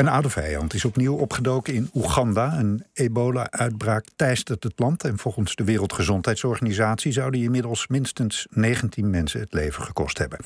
Een 0.00 0.08
oude 0.08 0.30
vijand 0.30 0.74
is 0.74 0.84
opnieuw 0.84 1.16
opgedoken 1.16 1.74
in 1.74 1.90
Oeganda. 1.94 2.58
Een 2.58 2.84
ebola-uitbraak 2.92 4.04
teistert 4.16 4.62
het 4.62 4.72
land. 4.76 5.04
En 5.04 5.18
volgens 5.18 5.54
de 5.54 5.64
Wereldgezondheidsorganisatie 5.64 7.12
zouden 7.12 7.40
inmiddels 7.40 7.86
minstens 7.86 8.46
19 8.50 9.10
mensen 9.10 9.40
het 9.40 9.52
leven 9.52 9.82
gekost 9.82 10.18
hebben. 10.18 10.38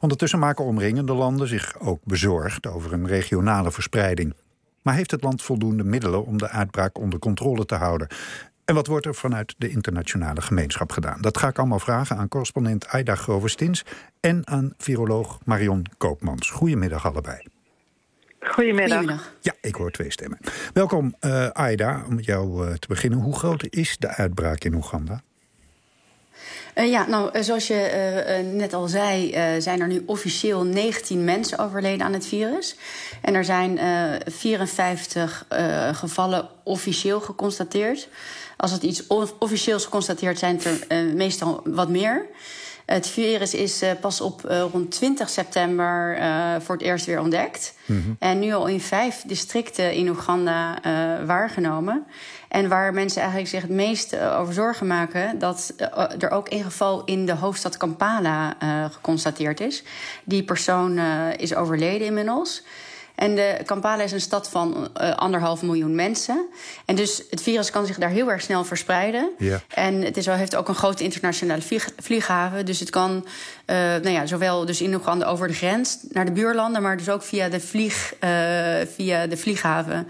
Ondertussen 0.00 0.38
maken 0.38 0.64
omringende 0.64 1.12
landen 1.12 1.48
zich 1.48 1.80
ook 1.80 2.00
bezorgd 2.04 2.66
over 2.66 2.92
een 2.92 3.06
regionale 3.06 3.70
verspreiding. 3.70 4.34
Maar 4.82 4.94
heeft 4.94 5.10
het 5.10 5.22
land 5.22 5.42
voldoende 5.42 5.84
middelen 5.84 6.24
om 6.24 6.38
de 6.38 6.48
uitbraak 6.48 6.98
onder 6.98 7.18
controle 7.18 7.66
te 7.66 7.74
houden? 7.74 8.08
En 8.64 8.74
wat 8.74 8.86
wordt 8.86 9.06
er 9.06 9.14
vanuit 9.14 9.54
de 9.58 9.68
internationale 9.68 10.40
gemeenschap 10.40 10.92
gedaan? 10.92 11.20
Dat 11.20 11.38
ga 11.38 11.48
ik 11.48 11.58
allemaal 11.58 11.78
vragen 11.78 12.16
aan 12.16 12.28
correspondent 12.28 12.86
Aida 12.86 13.14
Grovestins 13.14 13.84
en 14.20 14.46
aan 14.46 14.72
viroloog 14.78 15.38
Marion 15.44 15.86
Koopmans. 15.96 16.50
Goedemiddag 16.50 17.06
allebei. 17.06 17.59
Goedemiddag. 18.60 19.32
Ja, 19.40 19.52
ik 19.60 19.74
hoor 19.74 19.90
twee 19.90 20.10
stemmen. 20.10 20.38
Welkom, 20.72 21.14
uh, 21.20 21.46
Aida, 21.46 22.04
om 22.06 22.14
met 22.14 22.24
jou 22.24 22.66
uh, 22.66 22.74
te 22.74 22.88
beginnen. 22.88 23.18
Hoe 23.18 23.36
groot 23.36 23.66
is 23.70 23.96
de 23.98 24.08
uitbraak 24.08 24.64
in 24.64 24.74
Oeganda? 24.74 25.22
Uh, 26.74 26.90
ja, 26.90 27.06
nou, 27.06 27.42
zoals 27.42 27.66
je 27.66 28.50
net 28.52 28.72
al 28.72 28.88
zei, 28.88 29.32
zijn 29.60 29.80
er 29.80 29.86
nu 29.86 30.02
officieel 30.06 30.64
19 30.64 31.24
mensen 31.24 31.58
overleden 31.58 32.06
aan 32.06 32.12
het 32.12 32.26
virus. 32.26 32.76
En 33.22 33.34
er 33.34 33.44
zijn 33.44 33.78
54 34.26 35.46
gevallen 35.92 36.48
officieel 36.64 37.20
geconstateerd. 37.20 38.08
Als 38.56 38.70
het 38.70 38.82
iets 38.82 39.06
officieels 39.38 39.84
geconstateerd 39.84 40.38
zijn 40.38 40.60
er 40.88 41.04
meestal 41.14 41.60
wat 41.64 41.88
meer. 41.88 42.26
Het 42.92 43.08
virus 43.08 43.54
is 43.54 43.82
uh, 43.82 43.90
pas 44.00 44.20
op 44.20 44.50
uh, 44.50 44.64
rond 44.72 44.90
20 44.90 45.28
september 45.28 46.18
uh, 46.18 46.54
voor 46.58 46.74
het 46.74 46.84
eerst 46.84 47.06
weer 47.06 47.20
ontdekt. 47.20 47.74
Mm 47.86 48.02
-hmm. 48.02 48.16
En 48.18 48.38
nu 48.38 48.52
al 48.52 48.66
in 48.66 48.80
vijf 48.80 49.22
districten 49.26 49.92
in 49.92 50.08
Oeganda 50.08 50.80
waargenomen. 51.26 52.06
En 52.48 52.68
waar 52.68 52.94
mensen 52.94 53.20
eigenlijk 53.20 53.50
zich 53.50 53.62
het 53.62 53.70
meest 53.70 54.18
over 54.18 54.54
zorgen 54.54 54.86
maken... 54.86 55.38
dat 55.38 55.74
er 56.18 56.30
ook 56.30 56.50
een 56.50 56.62
geval 56.62 57.04
in 57.04 57.26
de 57.26 57.34
hoofdstad 57.34 57.76
Kampala 57.76 58.56
geconstateerd 58.90 59.60
is. 59.60 59.82
Die 60.24 60.42
persoon 60.42 60.98
is 61.36 61.54
overleden 61.54 62.06
inmiddels. 62.06 62.62
En 63.20 63.34
de 63.34 63.60
Kampala 63.64 64.02
is 64.02 64.12
een 64.12 64.20
stad 64.20 64.48
van 64.48 64.88
uh, 65.00 65.10
anderhalf 65.10 65.62
miljoen 65.62 65.94
mensen. 65.94 66.46
En 66.84 66.96
dus 66.96 67.22
het 67.30 67.42
virus 67.42 67.70
kan 67.70 67.86
zich 67.86 67.98
daar 67.98 68.10
heel 68.10 68.30
erg 68.30 68.42
snel 68.42 68.64
verspreiden. 68.64 69.30
Ja. 69.38 69.60
En 69.68 70.02
het 70.02 70.16
is, 70.16 70.26
heeft 70.26 70.56
ook 70.56 70.68
een 70.68 70.74
grote 70.74 71.04
internationale 71.04 71.62
vlieg, 71.62 71.88
vlieghaven. 71.96 72.66
Dus 72.66 72.80
het 72.80 72.90
kan 72.90 73.10
uh, 73.66 73.76
nou 73.76 74.10
ja, 74.10 74.26
zowel 74.26 74.66
dus 74.66 74.80
in 74.80 74.94
Oeganda 74.94 75.26
over 75.26 75.48
de 75.48 75.54
grens 75.54 75.98
naar 76.10 76.24
de 76.24 76.32
buurlanden... 76.32 76.82
maar 76.82 76.96
dus 76.96 77.08
ook 77.08 77.22
via 77.22 77.48
de, 77.48 77.60
vlieg, 77.60 78.14
uh, 78.24 78.30
via 78.94 79.26
de 79.26 79.36
vlieghaven 79.36 80.08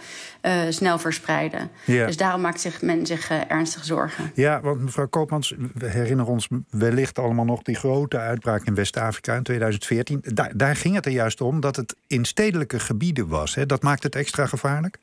snel 0.68 0.98
verspreiden. 0.98 1.70
Ja. 1.84 2.06
Dus 2.06 2.16
daarom 2.16 2.40
maakt 2.40 2.60
zich 2.60 2.82
men 2.82 3.06
zich 3.06 3.30
ernstig 3.30 3.84
zorgen. 3.84 4.30
Ja, 4.34 4.60
want 4.60 4.80
mevrouw 4.80 5.08
Koopmans, 5.08 5.54
we 5.74 5.86
herinneren 5.86 6.32
ons 6.32 6.48
wellicht 6.70 7.18
allemaal 7.18 7.44
nog... 7.44 7.62
die 7.62 7.74
grote 7.74 8.18
uitbraak 8.18 8.66
in 8.66 8.74
West-Afrika 8.74 9.34
in 9.34 9.42
2014. 9.42 10.20
Daar, 10.22 10.50
daar 10.54 10.76
ging 10.76 10.94
het 10.94 11.06
er 11.06 11.12
juist 11.12 11.40
om 11.40 11.60
dat 11.60 11.76
het 11.76 11.96
in 12.06 12.24
stedelijke 12.24 12.78
gebieden 12.78 12.99
was. 13.28 13.54
Hè? 13.54 13.66
Dat 13.66 13.82
maakt 13.82 14.02
het 14.02 14.14
extra 14.14 14.46
gevaarlijk? 14.46 14.98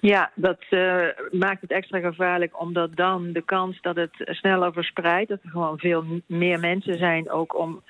Ja, 0.00 0.30
dat 0.34 0.58
uh, 0.70 1.04
maakt 1.30 1.60
het 1.60 1.70
extra 1.70 2.00
gevaarlijk 2.00 2.60
omdat 2.60 2.96
dan 2.96 3.32
de 3.32 3.42
kans 3.42 3.78
dat 3.80 3.96
het 3.96 4.12
sneller 4.16 4.72
verspreidt, 4.72 5.28
dat 5.28 5.42
er 5.42 5.50
gewoon 5.50 5.78
veel 5.78 6.04
meer 6.26 6.60
mensen 6.60 6.98
zijn 6.98 7.30
ook 7.30 7.58
om 7.58 7.82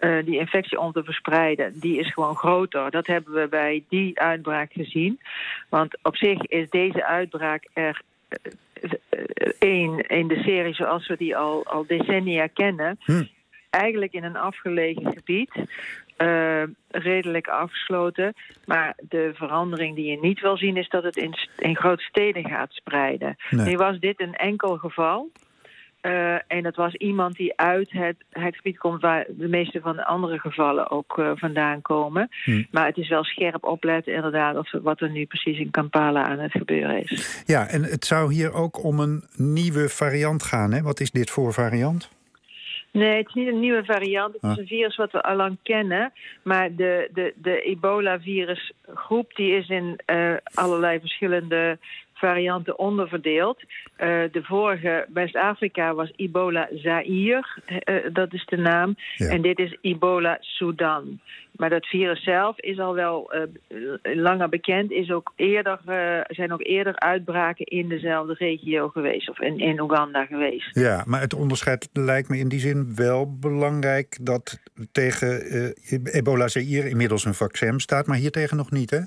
uh, 0.00 0.24
die 0.24 0.38
infectie 0.38 0.80
om 0.80 0.92
te 0.92 1.04
verspreiden, 1.04 1.80
die 1.80 1.98
is 1.98 2.12
gewoon 2.12 2.36
groter. 2.36 2.90
Dat 2.90 3.06
hebben 3.06 3.32
we 3.32 3.48
bij 3.48 3.84
die 3.88 4.20
uitbraak 4.20 4.72
gezien. 4.72 5.20
Want 5.68 5.98
op 6.02 6.16
zich 6.16 6.42
is 6.42 6.70
deze 6.70 7.06
uitbraak 7.06 7.68
er 7.72 8.02
één 9.58 10.12
uh, 10.12 10.18
in 10.18 10.28
de 10.28 10.42
serie 10.42 10.74
zoals 10.74 11.06
we 11.06 11.16
die 11.16 11.36
al, 11.36 11.66
al 11.66 11.86
decennia 11.86 12.46
kennen. 12.46 12.98
Hm. 13.04 13.24
Eigenlijk 13.70 14.12
in 14.12 14.24
een 14.24 14.36
afgelegen 14.36 15.12
gebied. 15.12 15.50
Uh, 16.18 16.62
redelijk 16.88 17.48
afgesloten. 17.48 18.34
Maar 18.64 18.96
de 19.08 19.30
verandering 19.34 19.96
die 19.96 20.10
je 20.10 20.18
niet 20.20 20.40
wil 20.40 20.56
zien 20.56 20.76
is 20.76 20.88
dat 20.88 21.02
het 21.02 21.16
in, 21.16 21.34
in 21.58 21.76
grote 21.76 22.02
steden 22.02 22.44
gaat 22.48 22.72
spreiden. 22.72 23.36
Nee. 23.50 23.66
Nu 23.66 23.76
was 23.76 23.98
dit 23.98 24.20
een 24.20 24.34
enkel 24.34 24.76
geval. 24.76 25.30
Uh, 26.06 26.34
en 26.46 26.62
dat 26.62 26.76
was 26.76 26.94
iemand 26.94 27.36
die 27.36 27.52
uit 27.56 27.90
het, 27.90 28.16
het 28.30 28.56
gebied 28.56 28.78
komt 28.78 29.00
waar 29.00 29.26
de 29.28 29.48
meeste 29.48 29.80
van 29.80 29.96
de 29.96 30.04
andere 30.04 30.38
gevallen 30.38 30.90
ook 30.90 31.18
uh, 31.18 31.30
vandaan 31.34 31.82
komen. 31.82 32.28
Hm. 32.44 32.62
Maar 32.70 32.86
het 32.86 32.96
is 32.96 33.08
wel 33.08 33.24
scherp 33.24 33.64
opletten 33.64 34.14
inderdaad 34.14 34.56
of 34.56 34.72
wat 34.82 35.00
er 35.00 35.10
nu 35.10 35.24
precies 35.24 35.58
in 35.58 35.70
Kampala 35.70 36.24
aan 36.24 36.38
het 36.38 36.52
gebeuren 36.52 37.02
is. 37.02 37.42
Ja, 37.46 37.66
en 37.66 37.82
het 37.82 38.04
zou 38.04 38.32
hier 38.32 38.52
ook 38.52 38.84
om 38.84 39.00
een 39.00 39.24
nieuwe 39.36 39.88
variant 39.88 40.42
gaan. 40.42 40.72
Hè? 40.72 40.82
Wat 40.82 41.00
is 41.00 41.10
dit 41.10 41.30
voor 41.30 41.52
variant? 41.52 42.10
Nee, 42.94 43.16
het 43.16 43.28
is 43.28 43.34
niet 43.34 43.48
een 43.48 43.60
nieuwe 43.60 43.84
variant. 43.84 44.32
Het 44.32 44.42
is 44.50 44.56
een 44.56 44.66
virus 44.66 44.96
wat 44.96 45.12
we 45.12 45.22
al 45.22 45.36
lang 45.36 45.58
kennen. 45.62 46.12
Maar 46.42 46.74
de, 46.74 47.10
de, 47.12 47.32
de 47.36 47.60
ebola-virusgroep 47.60 49.34
die 49.34 49.56
is 49.56 49.68
in 49.68 49.98
uh, 50.06 50.34
allerlei 50.54 51.00
verschillende 51.00 51.78
varianten 52.14 52.78
onderverdeeld. 52.78 53.62
Uh, 53.62 53.68
de 54.32 54.42
vorige 54.42 55.06
West-Afrika 55.12 55.94
was 55.94 56.12
Ebola 56.16 56.68
Zaire, 56.74 57.46
uh, 57.84 57.96
dat 58.12 58.32
is 58.32 58.46
de 58.46 58.56
naam. 58.56 58.96
Ja. 59.16 59.28
En 59.28 59.42
dit 59.42 59.58
is 59.58 59.76
Ebola 59.80 60.36
Sudan. 60.40 61.20
Maar 61.56 61.70
dat 61.70 61.86
virus 61.86 62.22
zelf 62.22 62.60
is 62.60 62.78
al 62.78 62.94
wel 62.94 63.34
uh, 63.34 64.16
langer 64.16 64.48
bekend. 64.48 64.90
Is 64.90 65.10
ook 65.10 65.32
eerder, 65.36 65.78
zijn 66.26 66.52
ook 66.52 66.64
eerder 66.66 66.98
uitbraken 66.98 67.66
in 67.66 67.88
dezelfde 67.88 68.34
regio 68.38 68.88
geweest. 68.88 69.30
Of 69.30 69.40
in, 69.40 69.58
in 69.58 69.80
Oeganda 69.80 70.24
geweest. 70.24 70.78
Ja, 70.78 71.02
maar 71.06 71.20
het 71.20 71.34
onderscheid 71.34 71.88
lijkt 71.92 72.28
me 72.28 72.38
in 72.38 72.48
die 72.48 72.60
zin 72.60 72.94
wel 72.94 73.38
belangrijk... 73.38 74.18
dat 74.20 74.60
tegen 74.92 75.42
ebola 76.04 76.48
Zaire 76.48 76.88
inmiddels 76.88 77.24
een 77.24 77.34
vaccin 77.34 77.80
staat... 77.80 78.06
maar 78.06 78.16
hier 78.16 78.30
tegen 78.30 78.56
nog 78.56 78.70
niet, 78.70 78.90
hè? 78.90 79.00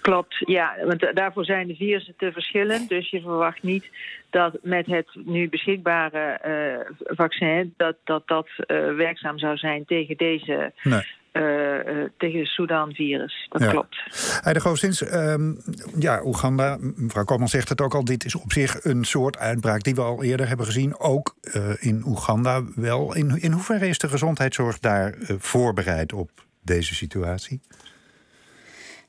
Klopt, 0.00 0.34
ja, 0.38 0.76
want 0.84 1.10
daarvoor 1.14 1.44
zijn 1.44 1.66
de 1.66 1.74
virussen 1.74 2.14
te 2.16 2.32
verschillend. 2.32 2.88
Dus 2.88 3.10
je 3.10 3.20
verwacht 3.20 3.62
niet 3.62 3.90
dat 4.30 4.58
met 4.62 4.86
het 4.86 5.08
nu 5.24 5.48
beschikbare 5.48 6.40
uh, 6.46 7.16
vaccin... 7.16 7.74
dat 7.76 7.96
dat, 8.04 8.22
dat 8.26 8.48
uh, 8.66 8.94
werkzaam 8.94 9.38
zou 9.38 9.56
zijn 9.56 9.84
tegen 9.84 10.16
deze... 10.16 10.72
Nee. 10.82 11.20
Uh, 11.32 11.42
uh, 11.42 12.04
tegen 12.18 12.38
het 12.38 12.48
Sudan-virus. 12.48 13.46
Dat 13.48 13.62
ja. 13.62 13.70
klopt. 13.70 13.96
Heidegoos, 14.42 14.80
sinds 14.80 15.12
um, 15.14 15.58
ja, 15.98 16.22
Oeganda, 16.24 16.78
mevrouw 16.80 17.24
Koopman 17.24 17.48
zegt 17.48 17.68
het 17.68 17.80
ook 17.80 17.94
al... 17.94 18.04
dit 18.04 18.24
is 18.24 18.34
op 18.34 18.52
zich 18.52 18.84
een 18.84 19.04
soort 19.04 19.38
uitbraak 19.38 19.82
die 19.82 19.94
we 19.94 20.00
al 20.00 20.22
eerder 20.22 20.48
hebben 20.48 20.66
gezien. 20.66 20.98
Ook 20.98 21.36
in 21.78 22.02
Oeganda 22.06 22.62
wel. 22.74 23.14
In, 23.14 23.40
in 23.40 23.52
hoeverre 23.52 23.88
is 23.88 23.98
de 23.98 24.08
gezondheidszorg 24.08 24.78
daar 24.78 25.14
voorbereid 25.38 26.12
op 26.12 26.30
deze 26.62 26.94
situatie? 26.94 27.60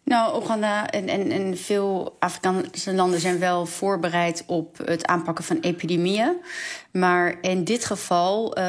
Nou, 0.03 0.35
Oeganda 0.35 0.89
en, 0.89 1.07
en, 1.07 1.31
en 1.31 1.57
veel 1.57 2.15
Afrikaanse 2.19 2.93
landen 2.93 3.19
zijn 3.19 3.39
wel 3.39 3.65
voorbereid 3.65 4.43
op 4.47 4.77
het 4.85 5.05
aanpakken 5.05 5.43
van 5.43 5.59
epidemieën. 5.59 6.35
Maar 6.91 7.35
in 7.41 7.63
dit 7.63 7.85
geval 7.85 8.57
uh, 8.57 8.63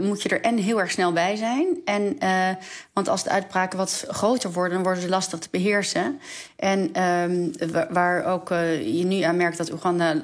moet 0.00 0.22
je 0.22 0.28
er 0.28 0.40
en 0.40 0.56
heel 0.56 0.80
erg 0.80 0.90
snel 0.90 1.12
bij 1.12 1.36
zijn. 1.36 1.66
En, 1.84 2.16
uh, 2.22 2.48
want 2.92 3.08
als 3.08 3.24
de 3.24 3.30
uitbraken 3.30 3.78
wat 3.78 4.04
groter 4.08 4.52
worden, 4.52 4.72
dan 4.72 4.82
worden 4.82 5.02
ze 5.02 5.08
lastig 5.08 5.38
te 5.38 5.48
beheersen. 5.50 6.20
En 6.56 7.02
um, 7.02 7.52
waar 7.90 8.24
ook 8.24 8.50
uh, 8.50 8.98
je 8.98 9.04
nu 9.04 9.20
aan 9.20 9.36
merkt 9.36 9.56
dat 9.56 9.72
Oeganda 9.72 10.14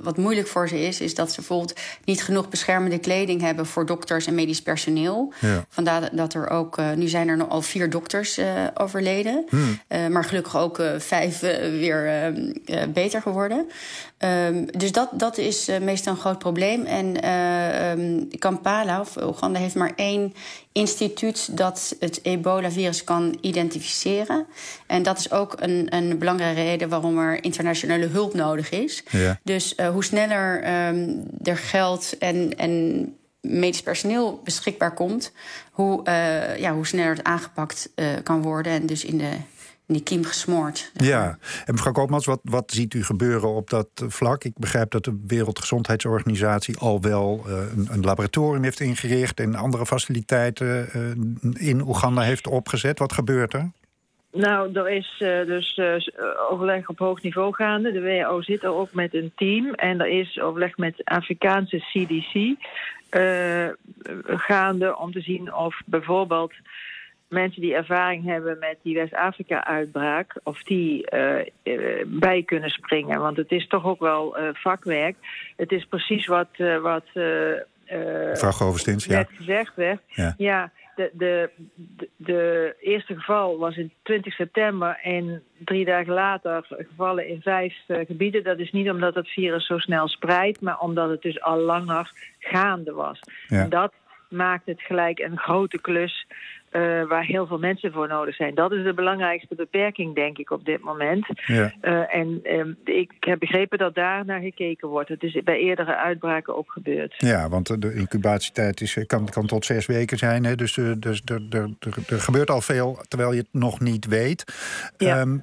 wat 0.00 0.16
moeilijk 0.16 0.46
voor 0.46 0.68
ze 0.68 0.80
is, 0.80 1.00
is 1.00 1.14
dat 1.14 1.28
ze 1.28 1.36
bijvoorbeeld 1.36 1.80
niet 2.04 2.22
genoeg 2.22 2.48
beschermende 2.48 2.98
kleding 2.98 3.40
hebben 3.40 3.66
voor 3.66 3.86
dokters 3.86 4.26
en 4.26 4.34
medisch 4.34 4.62
personeel. 4.62 5.32
Ja. 5.40 5.64
Vandaar 5.68 6.16
dat 6.16 6.34
er 6.34 6.48
ook, 6.48 6.80
nu 6.94 7.08
zijn 7.08 7.28
er 7.28 7.46
al 7.46 7.62
vier 7.62 7.90
dokters 7.90 8.40
overleden. 8.74 9.43
Hmm. 9.48 9.78
maar 10.12 10.24
gelukkig 10.24 10.56
ook 10.56 10.82
vijf 10.98 11.40
weer 11.60 12.06
ehm, 12.06 12.92
beter 12.92 13.22
geworden. 13.22 13.66
Um, 14.18 14.66
dus 14.78 14.92
dat, 14.92 15.08
dat 15.12 15.38
is 15.38 15.70
meestal 15.80 16.12
een 16.12 16.18
groot 16.18 16.38
probleem. 16.38 16.84
En 16.84 17.30
um, 17.98 18.28
Kampala, 18.38 19.00
of 19.00 19.16
Oeganda, 19.16 19.58
heeft 19.58 19.74
maar 19.74 19.92
één 19.96 20.34
instituut 20.72 21.56
dat 21.56 21.96
het 22.00 22.20
ebola-virus 22.22 23.04
kan 23.04 23.38
identificeren. 23.40 24.46
En 24.86 25.02
dat 25.02 25.18
is 25.18 25.30
ook 25.30 25.54
een, 25.58 25.86
een 25.88 26.18
belangrijke 26.18 26.62
reden 26.62 26.88
waarom 26.88 27.18
er 27.18 27.44
internationale 27.44 28.06
hulp 28.06 28.34
nodig 28.34 28.70
is. 28.70 29.02
Ja. 29.10 29.40
Dus 29.42 29.74
hoe 29.92 30.04
sneller 30.04 30.56
um, 30.88 31.24
er 31.42 31.56
geld 31.56 32.18
en, 32.18 32.58
en 32.58 33.14
medisch 33.44 33.82
personeel 33.82 34.40
beschikbaar 34.44 34.94
komt, 34.94 35.32
hoe, 35.70 36.08
uh, 36.08 36.58
ja, 36.58 36.74
hoe 36.74 36.86
sneller 36.86 37.16
het 37.16 37.24
aangepakt 37.24 37.90
kan 38.22 38.42
worden. 38.42 38.72
En 38.72 38.86
dus 38.86 39.04
in 39.04 39.18
de 39.18 39.36
in 39.86 39.94
die 39.94 40.02
kiem 40.02 40.24
gesmoord. 40.24 40.90
Ja, 40.94 41.38
en 41.64 41.74
mevrouw 41.74 41.92
Koopmans, 41.92 42.26
wat, 42.26 42.40
wat 42.42 42.70
ziet 42.72 42.94
u 42.94 43.04
gebeuren 43.04 43.48
op 43.48 43.70
dat 43.70 43.88
vlak? 43.94 44.44
Ik 44.44 44.52
begrijp 44.56 44.90
dat 44.90 45.04
de 45.04 45.20
Wereldgezondheidsorganisatie 45.26 46.78
al 46.78 47.00
wel 47.00 47.44
uh, 47.46 47.52
een, 47.76 47.88
een, 47.90 48.04
laboratorium 48.04 48.62
heeft 48.62 48.80
ingericht 48.80 49.40
en 49.40 49.54
andere 49.54 49.86
faciliteiten 49.86 50.88
uh, 50.96 51.68
in 51.68 51.80
Oeganda 51.80 52.22
heeft 52.22 52.46
opgezet. 52.46 52.98
Wat 52.98 53.12
gebeurt 53.12 53.52
er? 53.52 53.70
Nou, 54.32 54.72
er 54.72 54.90
is 54.90 55.20
uh, 55.22 55.46
dus 55.46 55.76
uh, 55.76 55.94
overleg 56.50 56.88
op 56.88 56.98
hoog 56.98 57.22
niveau 57.22 57.54
gaande. 57.54 57.92
De 57.92 58.00
WHO 58.00 58.42
zit 58.42 58.62
er 58.62 58.74
ook 58.74 58.92
met 58.92 59.14
een 59.14 59.32
team. 59.36 59.74
En 59.74 60.00
er 60.00 60.20
is 60.20 60.40
overleg 60.40 60.76
met 60.76 61.04
Afrikaanse 61.04 61.78
CDC 61.78 62.56
uh, 63.14 63.68
gaande 64.26 64.96
om 64.96 65.12
te 65.12 65.20
zien 65.20 65.54
of 65.54 65.80
bijvoorbeeld 65.86 66.52
mensen 67.28 67.60
die 67.60 67.74
ervaring 67.74 68.24
hebben 68.24 68.58
met 68.58 68.76
die 68.82 68.94
West-Afrika-uitbraak, 68.94 70.40
of 70.42 70.62
die 70.62 71.08
bij 72.06 72.42
kunnen 72.42 72.70
springen. 72.70 73.20
Want 73.20 73.36
het 73.36 73.50
is 73.50 73.66
toch 73.66 73.84
ook 73.84 74.00
wel 74.00 74.36
vakwerk. 74.52 75.16
Het 75.56 75.72
is 75.72 75.84
precies 75.84 76.26
wat. 76.26 76.48
wat 76.82 77.04
Mevrouw 77.14 78.50
Govestins, 78.50 79.04
ja. 79.04 79.24
gezegd 79.36 79.74
werd. 79.74 80.00
ja. 80.06 80.34
ja 80.36 80.72
de, 80.96 81.10
de, 81.12 81.50
de, 82.16 82.74
eerste 82.80 83.14
geval 83.14 83.58
was 83.58 83.76
in 83.76 83.92
20 84.02 84.34
september 84.34 84.98
en 85.02 85.42
drie 85.64 85.84
dagen 85.84 86.12
later 86.12 86.66
gevallen 86.68 87.28
in 87.28 87.40
vijf 87.40 87.74
uh, 87.88 87.98
gebieden. 88.06 88.44
Dat 88.44 88.58
is 88.58 88.72
niet 88.72 88.90
omdat 88.90 89.14
het 89.14 89.28
virus 89.28 89.66
zo 89.66 89.78
snel 89.78 90.08
spreidt, 90.08 90.60
maar 90.60 90.80
omdat 90.80 91.10
het 91.10 91.22
dus 91.22 91.40
al 91.40 91.58
langer 91.58 92.12
gaande 92.38 92.92
was. 92.92 93.20
Ja. 93.48 93.62
En 93.62 93.68
dat 93.68 93.92
maakt 94.34 94.66
het 94.66 94.80
gelijk 94.80 95.18
een 95.18 95.38
grote 95.38 95.80
klus 95.80 96.26
uh, 96.76 97.08
waar 97.08 97.24
heel 97.24 97.46
veel 97.46 97.58
mensen 97.58 97.92
voor 97.92 98.08
nodig 98.08 98.34
zijn. 98.34 98.54
Dat 98.54 98.72
is 98.72 98.84
de 98.84 98.94
belangrijkste 98.94 99.54
beperking, 99.54 100.14
denk 100.14 100.38
ik, 100.38 100.50
op 100.50 100.64
dit 100.64 100.80
moment. 100.80 101.26
Ja. 101.46 101.72
Uh, 101.82 102.14
en 102.14 102.40
um, 102.44 102.76
ik 102.84 103.12
heb 103.20 103.38
begrepen 103.38 103.78
dat 103.78 103.94
daar 103.94 104.24
naar 104.24 104.40
gekeken 104.40 104.88
wordt. 104.88 105.08
Het 105.08 105.22
is 105.22 105.42
bij 105.44 105.58
eerdere 105.58 105.96
uitbraken 105.96 106.56
ook 106.56 106.72
gebeurd. 106.72 107.14
Ja, 107.16 107.48
want 107.48 107.82
de 107.82 107.94
incubatietijd 107.94 108.80
is, 108.80 108.98
kan, 109.06 109.28
kan 109.28 109.46
tot 109.46 109.64
zes 109.64 109.86
weken 109.86 110.18
zijn. 110.18 110.44
Hè? 110.44 110.54
Dus, 110.54 110.78
dus 110.98 111.22
er, 111.24 112.20
gebeurt 112.20 112.50
al 112.50 112.60
veel 112.60 112.98
terwijl 113.08 113.32
je 113.32 113.38
het 113.38 113.52
nog 113.52 113.80
niet 113.80 114.06
weet. 114.06 114.44
Ja. 114.96 115.20
Um, 115.20 115.42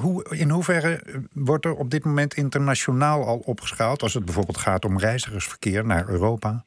hoe, 0.00 0.36
in 0.36 0.50
hoeverre 0.50 1.00
wordt 1.32 1.64
er 1.64 1.74
op 1.74 1.90
dit 1.90 2.04
moment 2.04 2.34
internationaal 2.34 3.24
al 3.24 3.42
opgeschaald... 3.44 4.02
als 4.02 4.14
het 4.14 4.24
bijvoorbeeld 4.24 4.58
gaat 4.58 4.84
om 4.84 4.98
reizigersverkeer 4.98 5.86
naar 5.86 6.08
Europa? 6.08 6.64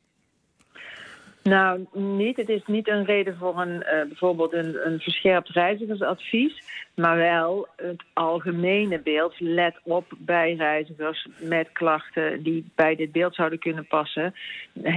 Nou, 1.44 1.86
niet. 1.94 2.38
Het 2.38 2.50
is 2.50 2.62
niet 2.66 2.88
een 2.88 3.06
reden 3.06 3.38
voor 3.38 3.62
een, 3.62 3.76
uh, 3.76 4.08
bijvoorbeeld 4.08 4.54
een, 4.54 4.88
een 4.88 5.00
verscherpt 5.00 5.50
reizigersadvies. 5.50 6.64
Maar 6.96 7.18
wel 7.18 7.68
het 7.76 8.04
algemene 8.14 9.00
beeld. 9.00 9.40
Let 9.40 9.80
op 9.84 10.06
bij 10.18 10.54
reizigers 10.54 11.28
met 11.40 11.72
klachten 11.72 12.44
die 12.44 12.72
bij 12.76 12.96
dit 12.96 13.12
beeld 13.12 13.36
zouden 13.36 13.60
kunnen 13.60 13.88
passen. 13.88 14.34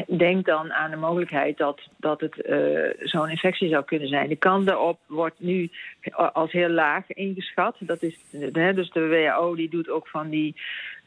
Denk 0.07 0.47
dan 0.47 0.73
aan 0.73 0.91
de 0.91 0.97
mogelijkheid 0.97 1.57
dat, 1.57 1.81
dat 1.97 2.21
het 2.21 2.47
uh, 2.47 2.91
zo'n 2.99 3.31
infectie 3.31 3.69
zou 3.69 3.85
kunnen 3.85 4.09
zijn. 4.09 4.29
De 4.29 4.37
kans 4.37 4.65
daarop 4.65 4.99
wordt 5.07 5.41
nu 5.41 5.71
als 6.13 6.53
heel 6.53 6.69
laag 6.69 7.05
ingeschat. 7.09 7.77
Dat 7.79 8.03
is, 8.03 8.17
dus 8.53 8.91
de 8.91 9.09
WHO 9.09 9.55
die 9.55 9.69
doet 9.69 9.89
ook 9.89 10.09
van 10.09 10.29
die 10.29 10.55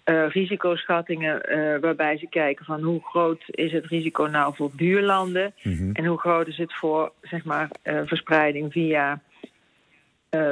uh, 0.09 0.29
risicoschattingen 0.29 1.41
uh, 1.49 1.79
waarbij 1.79 2.17
ze 2.17 2.27
kijken 2.29 2.65
van 2.65 2.81
hoe 2.81 3.01
groot 3.03 3.43
is 3.47 3.71
het 3.71 3.85
risico 3.85 4.23
nou 4.23 4.55
voor 4.55 4.71
buurlanden 4.75 5.53
mm 5.63 5.77
-hmm. 5.77 5.91
en 5.93 6.05
hoe 6.05 6.19
groot 6.19 6.47
is 6.47 6.57
het 6.57 6.73
voor 6.73 7.11
zeg 7.21 7.43
maar 7.43 7.69
uh, 7.83 8.01
verspreiding 8.05 8.71
via 8.71 9.21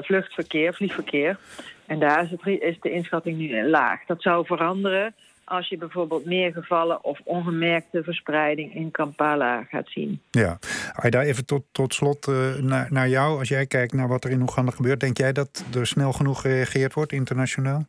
vluchtverkeer, 0.02 0.74
vliegverkeer. 0.74 1.38
En 1.86 2.00
daar 2.00 2.24
is, 2.24 2.32
het, 2.32 2.62
is 2.62 2.78
de 2.82 2.92
inschatting 2.92 3.38
nu 3.38 3.70
laag. 3.70 4.06
Dat 4.06 4.22
zou 4.22 4.46
veranderen 4.46 5.16
als 5.44 5.70
je 5.70 5.78
bijvoorbeeld 5.78 6.26
meer 6.26 6.52
gevallen 6.52 7.04
of 7.04 7.20
ongemerkte 7.24 8.04
verspreiding 8.04 8.76
in 8.76 8.92
Kampala 8.92 9.64
gaat 9.64 9.90
zien. 9.90 10.22
Ja, 10.32 10.60
Aida, 10.94 11.22
even 11.22 11.46
tot, 11.46 11.64
tot 11.72 11.94
slot 11.94 12.28
naar, 12.62 12.88
naar 12.90 13.10
jou. 13.10 13.40
Als 13.40 13.50
jij 13.50 13.66
kijkt 13.66 13.94
naar 13.94 14.08
wat 14.08 14.24
er 14.24 14.32
in 14.32 14.42
Oeganda 14.42 14.72
gebeurt, 14.72 15.00
denk 15.00 15.18
jij 15.18 15.32
dat 15.32 15.64
er 15.74 15.88
snel 15.88 16.12
genoeg 16.14 16.42
gereageerd 16.42 16.94
wordt 16.94 17.12
internationaal? 17.12 17.86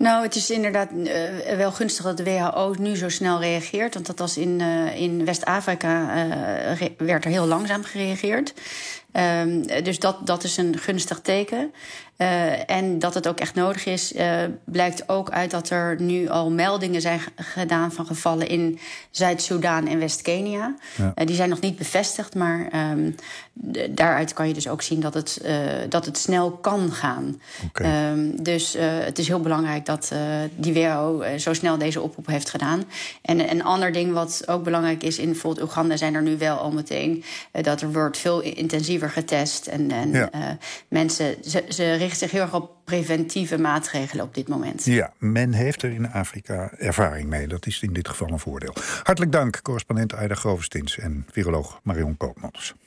Nou, 0.00 0.22
het 0.22 0.34
is 0.34 0.50
inderdaad 0.50 0.88
uh, 0.94 1.56
wel 1.56 1.72
gunstig 1.72 2.04
dat 2.04 2.16
de 2.16 2.24
WHO 2.24 2.74
nu 2.78 2.96
zo 2.96 3.08
snel 3.08 3.40
reageert. 3.40 3.94
Want 3.94 4.06
dat 4.06 4.18
was 4.18 4.36
in, 4.36 4.60
uh, 4.60 5.00
in 5.00 5.24
West-Afrika 5.24 6.16
uh, 6.26 6.88
werd 6.96 7.24
er 7.24 7.30
heel 7.30 7.46
langzaam 7.46 7.84
gereageerd. 7.84 8.54
Um, 9.12 9.66
dus 9.66 9.98
dat, 9.98 10.26
dat 10.26 10.44
is 10.44 10.56
een 10.56 10.78
gunstig 10.78 11.20
teken. 11.20 11.72
Uh, 12.22 12.70
en 12.70 12.98
dat 12.98 13.14
het 13.14 13.28
ook 13.28 13.40
echt 13.40 13.54
nodig 13.54 13.86
is, 13.86 14.12
uh, 14.12 14.36
blijkt 14.64 15.08
ook 15.08 15.30
uit 15.30 15.50
dat 15.50 15.70
er 15.70 15.96
nu 16.00 16.28
al 16.28 16.50
meldingen 16.50 17.00
zijn 17.00 17.20
gedaan 17.36 17.92
van 17.92 18.06
gevallen 18.06 18.48
in 18.48 18.78
Zuid-Soedan 19.10 19.86
en 19.86 19.98
West-Kenia. 19.98 20.74
Ja. 20.96 21.12
Uh, 21.16 21.26
die 21.26 21.36
zijn 21.36 21.48
nog 21.48 21.60
niet 21.60 21.76
bevestigd, 21.76 22.34
maar 22.34 22.68
um, 22.92 23.14
daaruit 23.90 24.32
kan 24.32 24.48
je 24.48 24.54
dus 24.54 24.68
ook 24.68 24.82
zien 24.82 25.00
dat 25.00 25.14
het, 25.14 25.44
dat 25.88 26.06
het 26.06 26.18
snel 26.18 26.50
kan 26.50 26.92
gaan. 26.92 27.40
Okay. 27.66 28.10
Um, 28.10 28.42
dus 28.42 28.76
het 28.78 29.18
is 29.18 29.28
heel 29.28 29.40
belangrijk 29.40 29.86
dat 29.86 30.12
die 30.56 30.72
WHO 30.72 31.24
zo 31.38 31.54
snel 31.54 31.78
deze 31.78 32.00
oproep 32.00 32.26
heeft 32.26 32.50
gedaan. 32.50 32.84
En 33.22 33.50
een 33.50 33.64
ander 33.64 33.92
ding 33.92 34.12
wat 34.12 34.42
ook 34.46 34.64
belangrijk 34.64 35.02
is, 35.02 35.18
in 35.18 35.30
bijvoorbeeld 35.30 35.66
Oeganda 35.66 35.96
zijn 35.96 36.14
er 36.14 36.22
nu 36.22 36.38
wel 36.38 36.56
al 36.56 36.70
meteen 36.70 37.24
dat 37.62 37.80
er 37.80 37.92
wordt 37.92 38.18
veel 38.18 38.40
intensiever 38.40 39.10
getest. 39.10 39.66
En, 39.66 39.90
en 39.90 40.12
ja. 40.12 40.30
mensen, 40.88 41.34
ze, 41.44 41.64
ze 41.68 41.82
richten 42.10 42.28
zich 42.28 42.38
heel 42.38 42.46
erg 42.46 42.54
op 42.54 42.84
preventieve 42.84 43.58
maatregelen 43.58 44.24
op 44.24 44.34
dit 44.34 44.48
moment. 44.48 44.84
Ja, 44.84 45.12
men 45.18 45.52
heeft 45.52 45.82
er 45.82 45.90
in 45.90 46.12
Afrika 46.12 46.70
ervaring 46.78 47.28
mee. 47.28 47.46
Dat 47.46 47.66
is 47.66 47.82
in 47.82 47.92
dit 47.92 48.08
geval 48.08 48.28
een 48.28 48.38
voordeel. 48.38 48.74
Hartelijk 49.02 49.32
dank, 49.32 49.62
correspondent 49.62 50.14
Aida 50.14 50.34
Grovestins 50.34 50.98
en 50.98 51.26
viroloog 51.32 51.80
Marion 51.82 52.16
Koopmans. 52.16 52.74